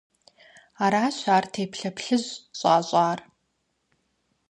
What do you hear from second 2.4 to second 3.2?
щӏащӏар.